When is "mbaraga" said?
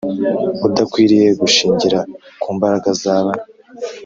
2.55-2.89